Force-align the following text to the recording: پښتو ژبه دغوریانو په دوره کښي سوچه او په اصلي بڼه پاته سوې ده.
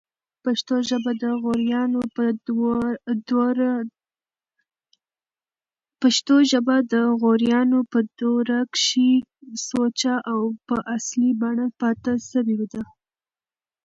پښتو 0.43 0.75
ژبه 6.49 6.77
دغوریانو 6.91 7.79
په 7.91 7.99
دوره 8.17 8.59
کښي 8.73 9.11
سوچه 9.69 10.13
او 10.33 10.41
په 10.67 10.75
اصلي 10.95 11.31
بڼه 11.41 11.65
پاته 11.79 12.13
سوې 12.31 12.59
ده. 12.73 12.81